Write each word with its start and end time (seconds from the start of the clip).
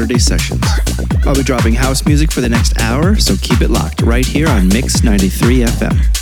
Saturday 0.00 0.18
sessions. 0.18 0.64
I'll 1.26 1.34
be 1.34 1.42
dropping 1.42 1.74
house 1.74 2.06
music 2.06 2.32
for 2.32 2.40
the 2.40 2.48
next 2.48 2.80
hour, 2.80 3.16
so 3.16 3.36
keep 3.42 3.60
it 3.60 3.68
locked 3.68 4.00
right 4.00 4.24
here 4.24 4.48
on 4.48 4.66
Mix 4.68 5.04
93 5.04 5.58
FM. 5.64 6.19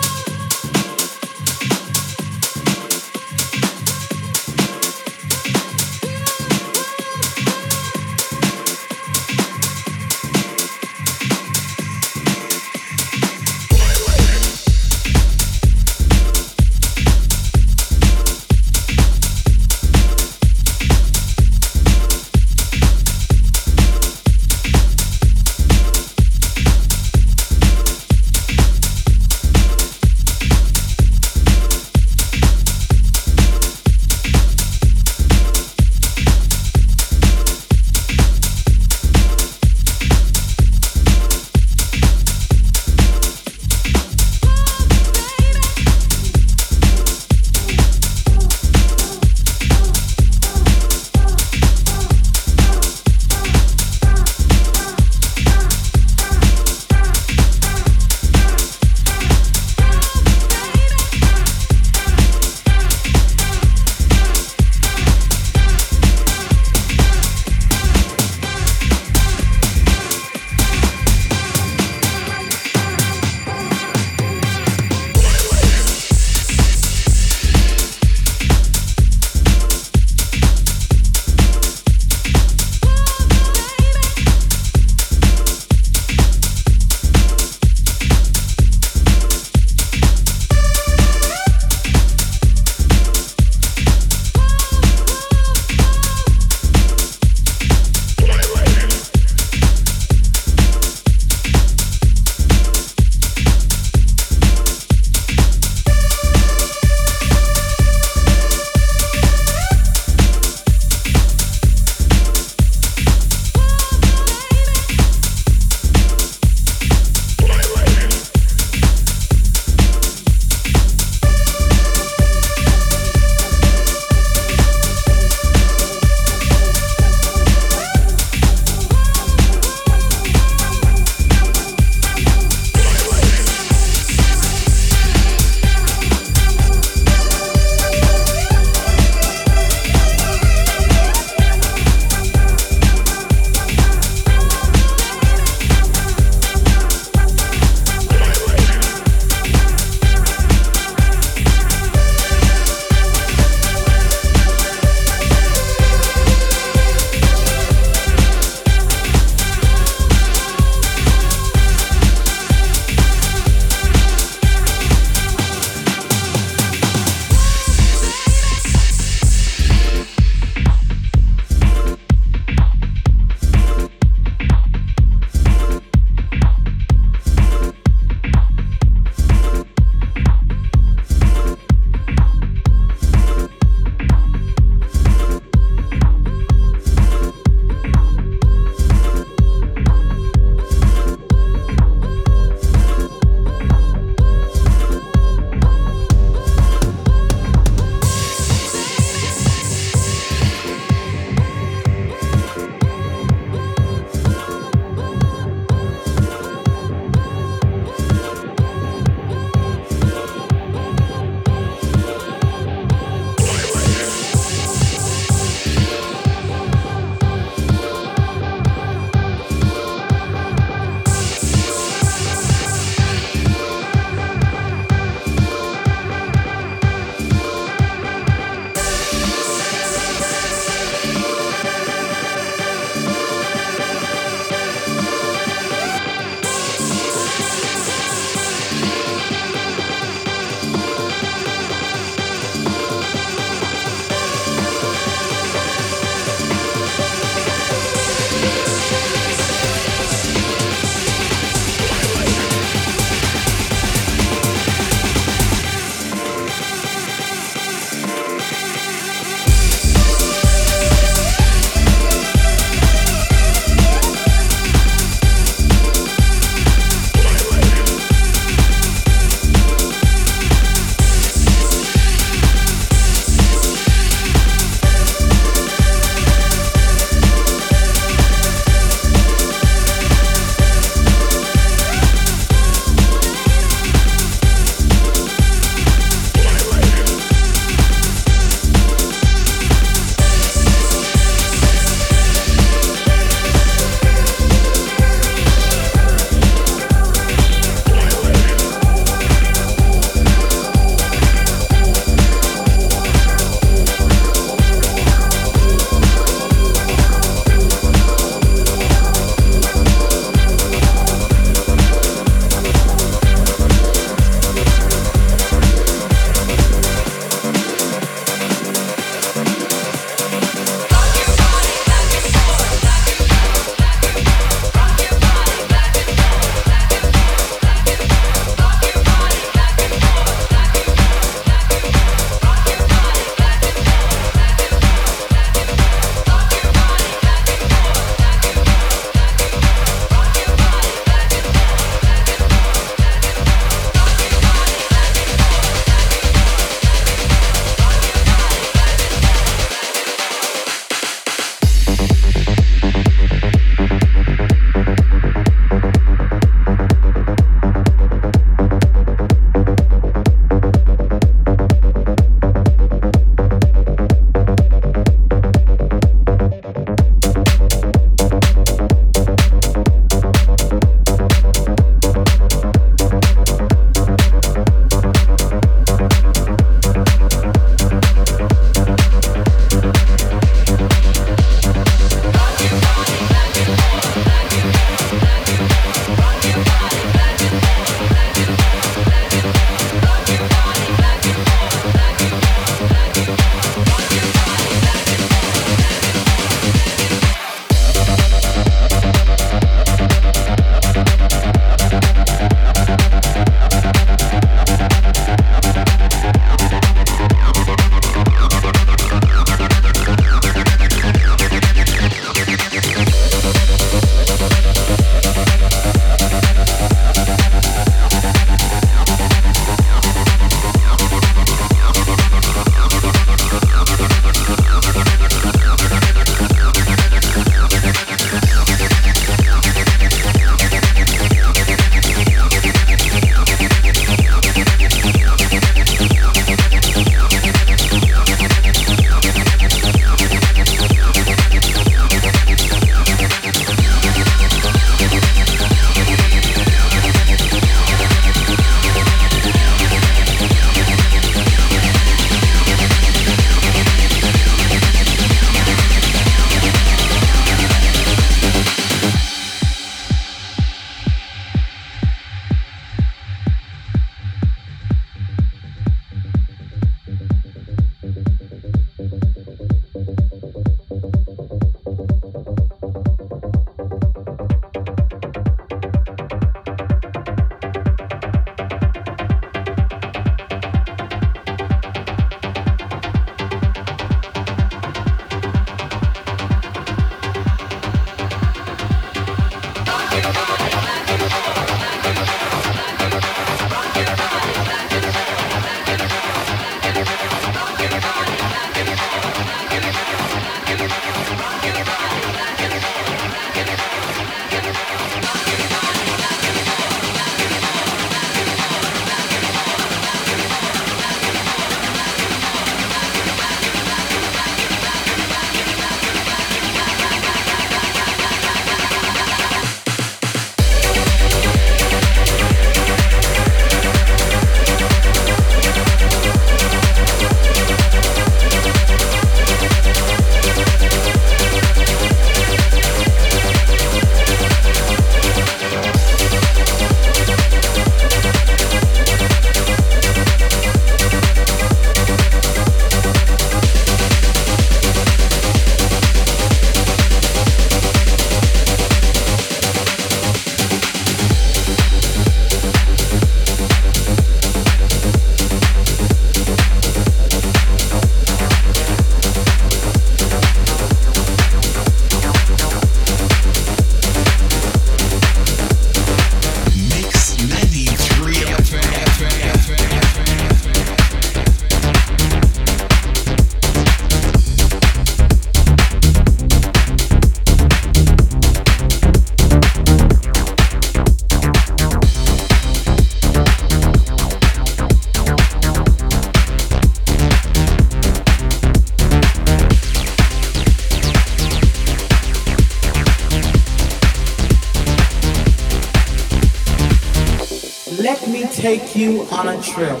You 598.98 599.22
on 599.30 599.46
a 599.46 599.62
trip. 599.62 600.00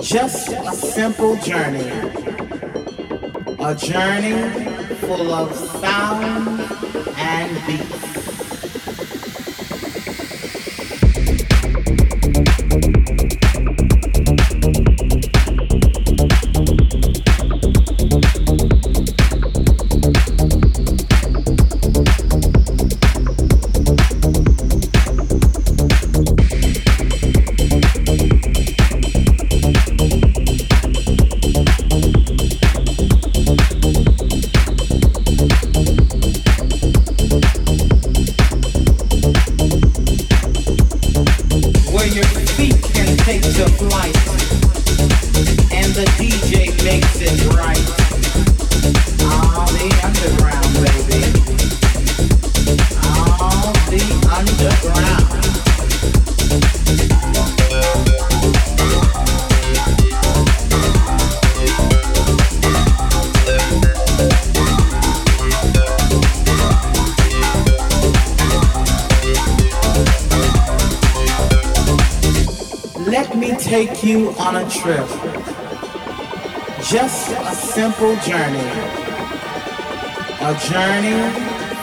Just 0.00 0.48
a 0.48 0.72
simple 0.72 1.34
journey. 1.38 1.88
A 3.58 3.74
journey 3.74 4.94
full 4.94 5.32
of 5.32 5.52
sound 5.52 6.60
and 7.16 7.66
beat. 7.66 8.15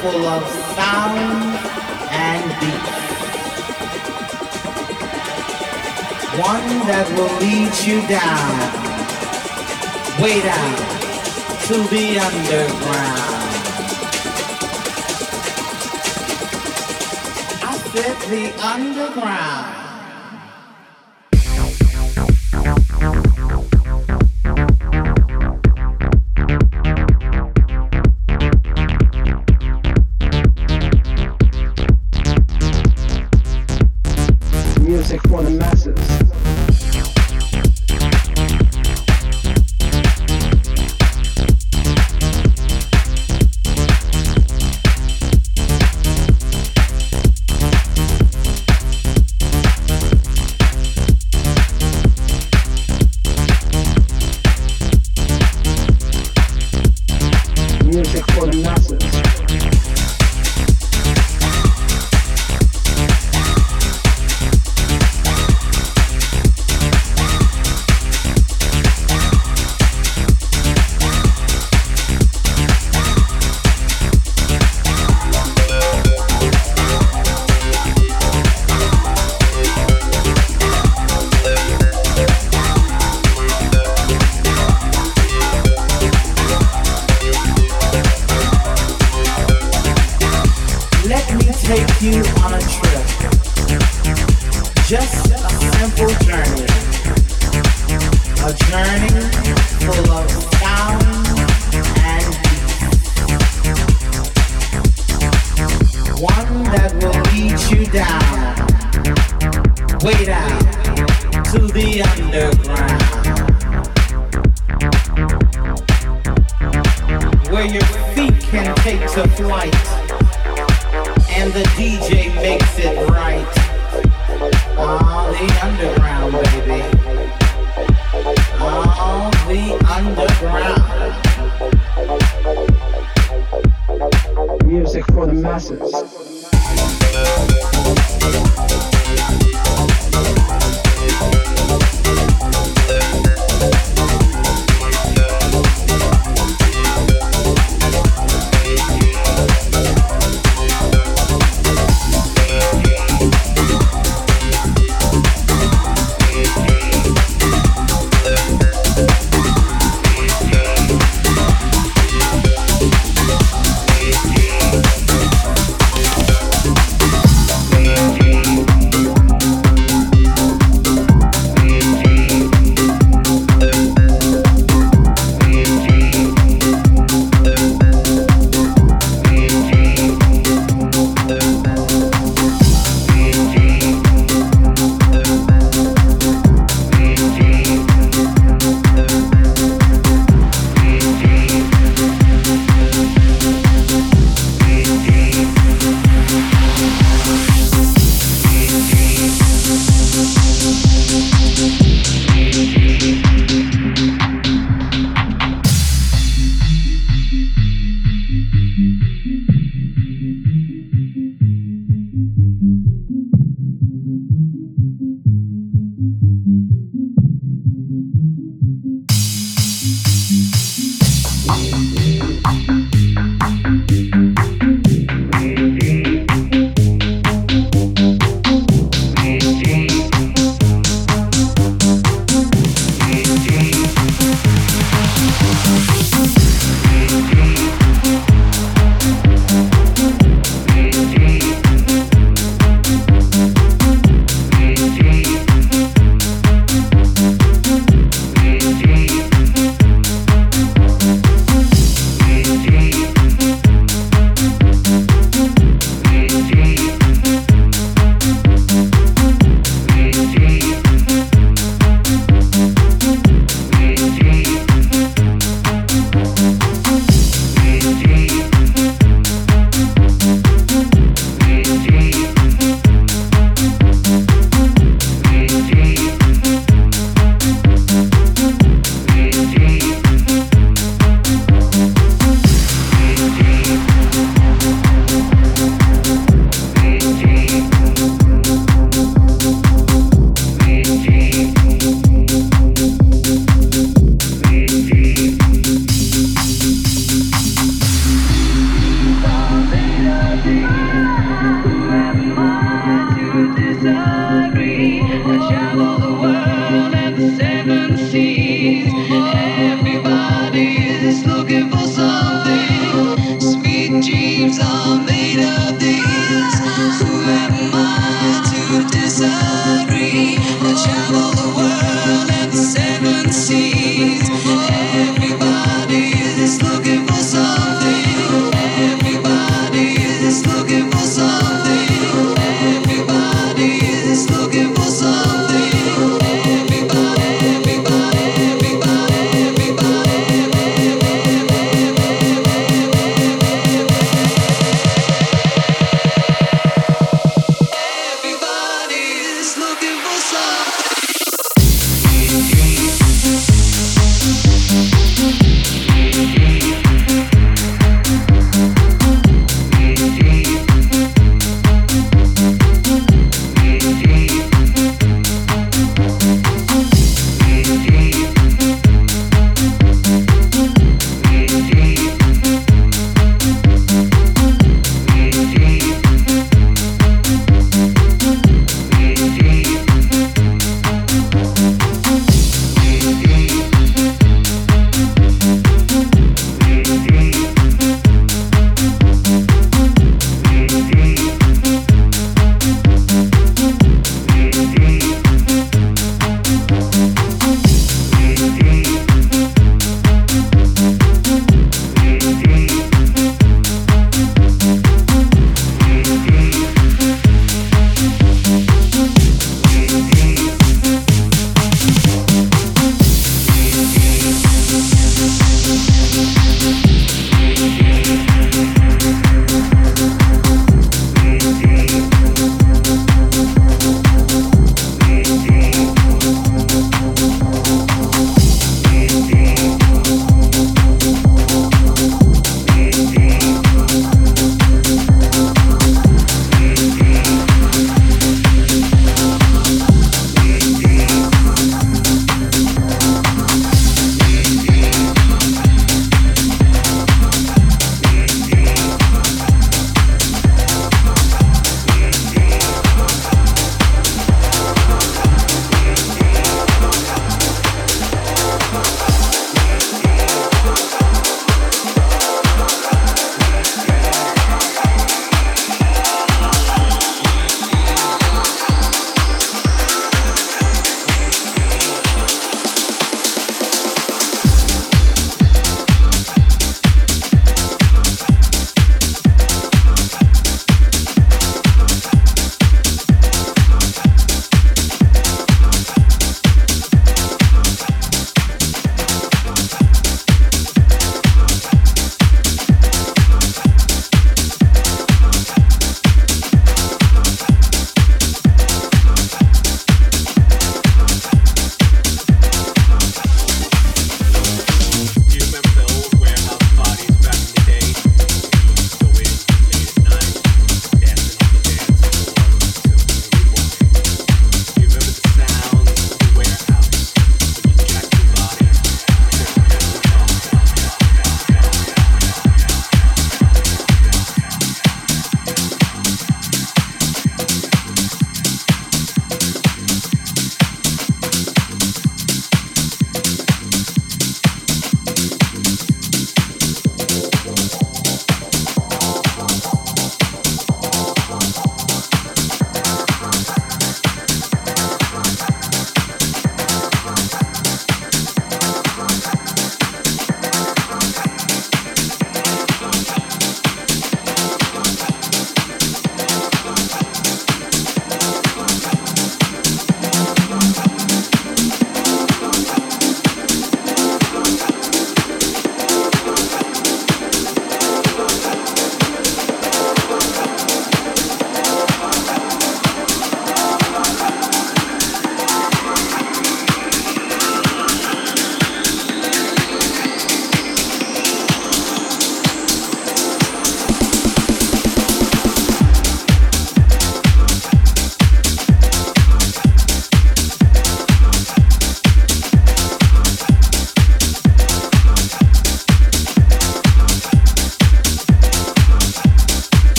Full 0.00 0.24
of 0.24 0.42
sound 0.76 1.58
and 2.10 2.44
beat. 2.58 2.86
One 6.40 6.68
that 6.88 7.06
will 7.16 7.34
lead 7.44 7.72
you 7.84 8.00
down, 8.08 8.52
way 10.22 10.40
down, 10.40 10.76
to 11.66 11.76
the 11.92 12.18
underground. 12.18 13.40
I 17.62 17.76
said 17.92 18.16
the 18.30 18.44
underground. 18.64 19.79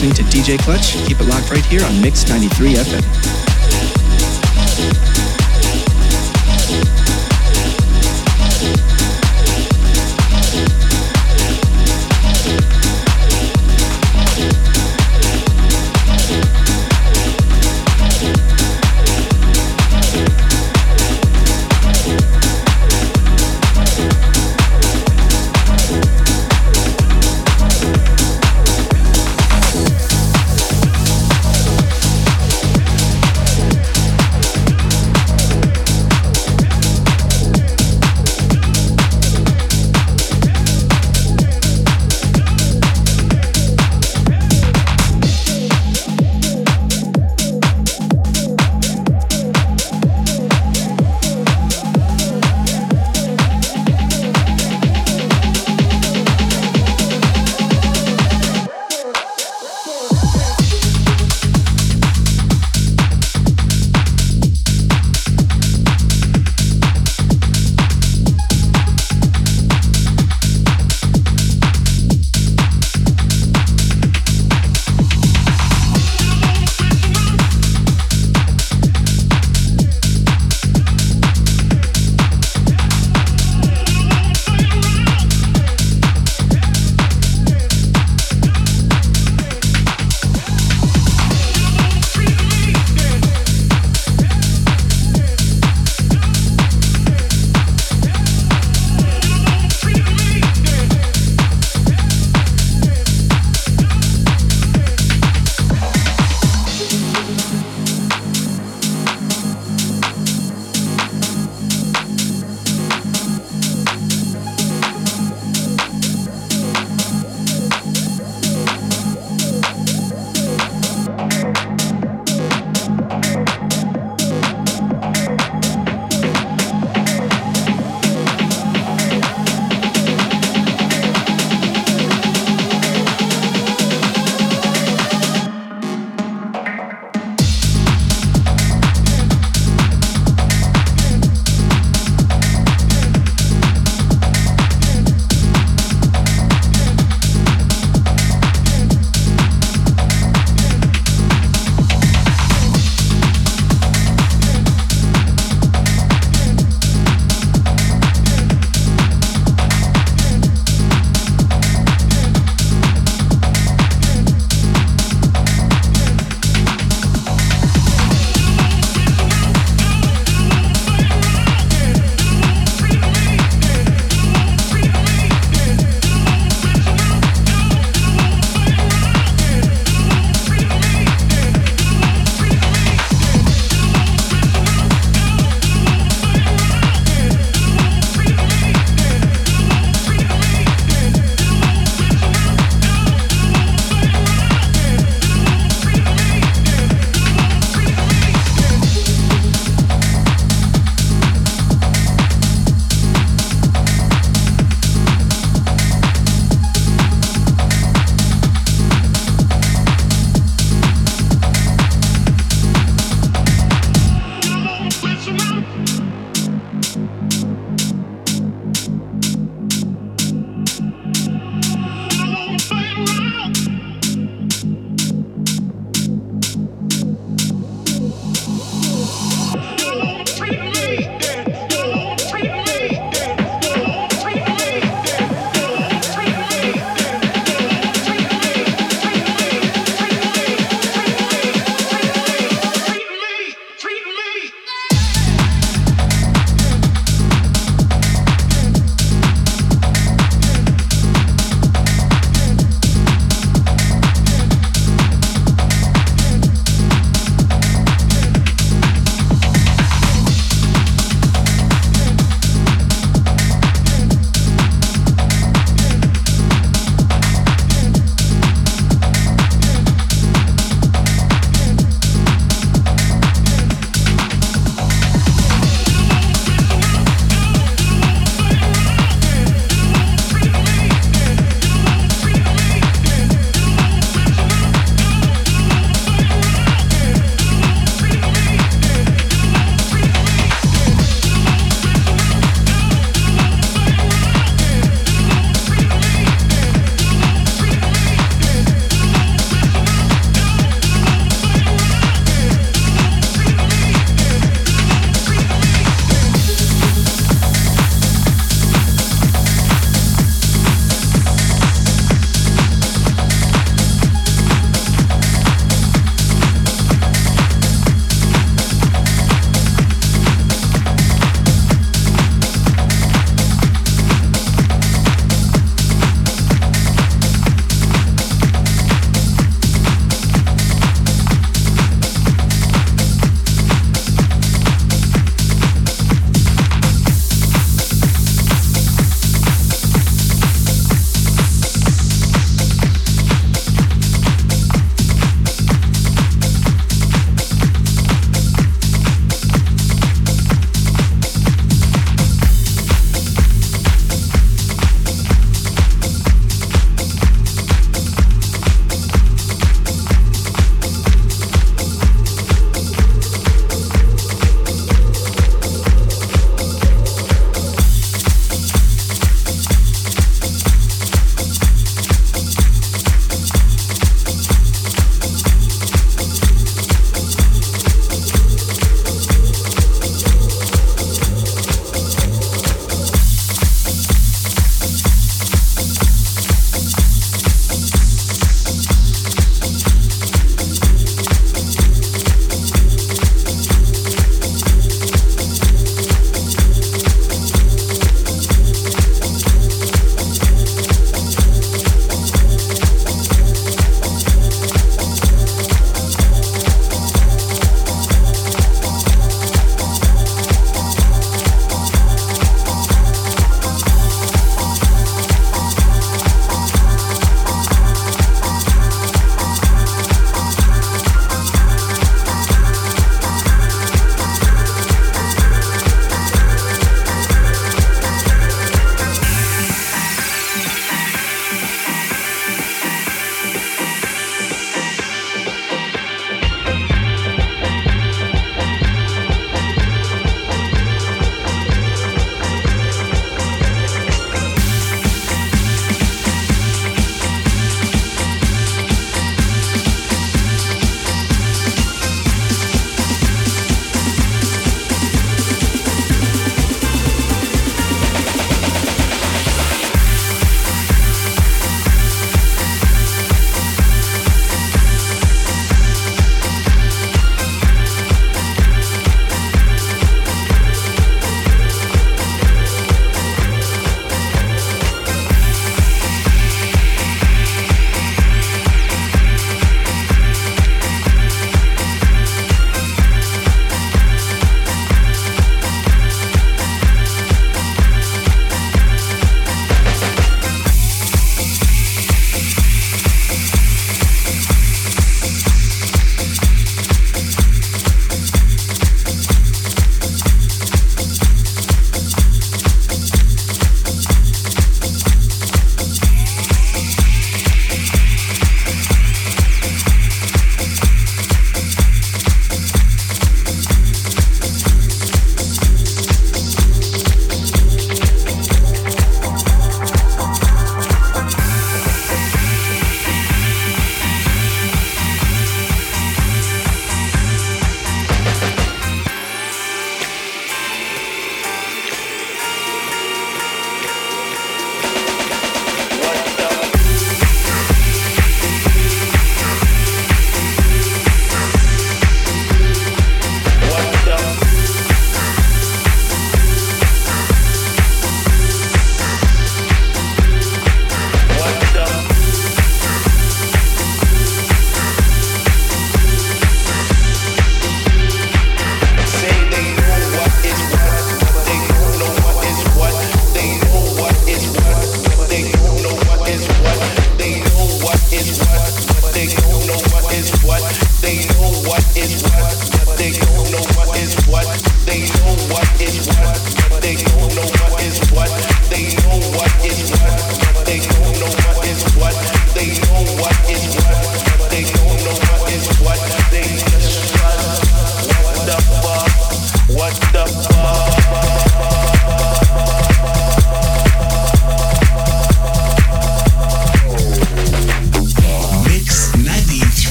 Listening 0.00 0.30
to 0.30 0.34
DJ 0.34 0.58
Clutch. 0.58 0.94
Keep 1.06 1.20
it 1.20 1.24
locked 1.24 1.50
right 1.50 1.64
here 1.66 1.84
on 1.84 2.00
Mix 2.00 2.26
93 2.26 2.72
FM. 2.72 3.49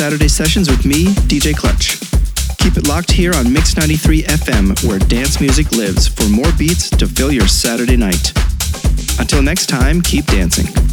Saturday 0.00 0.28
Sessions 0.28 0.70
with 0.70 0.86
me, 0.86 1.08
DJ 1.28 1.54
Clutch. 1.54 2.00
Keep 2.56 2.78
it 2.78 2.88
locked 2.88 3.10
here 3.10 3.34
on 3.34 3.52
Mix 3.52 3.76
93 3.76 4.22
FM, 4.22 4.88
where 4.88 4.98
dance 4.98 5.42
music 5.42 5.72
lives, 5.72 6.08
for 6.08 6.26
more 6.30 6.50
beats 6.58 6.88
to 6.88 7.06
fill 7.06 7.30
your 7.30 7.46
Saturday 7.46 7.98
night. 7.98 8.32
Until 9.20 9.42
next 9.42 9.66
time, 9.66 10.00
keep 10.00 10.24
dancing. 10.24 10.89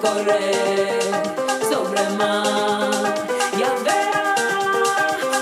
correr 0.00 1.00
sobre 1.70 2.00
el 2.02 2.16
mar. 2.16 3.14
Ya 3.58 3.72
verá 3.84 4.34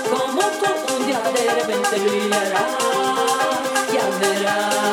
como 0.09 0.41
tú 0.41 0.95
un 0.95 1.05
día 1.05 1.21
de 1.35 1.55
repente 1.55 1.99
brillará. 1.99 2.67
Ya 3.93 4.05
verá. 4.19 4.84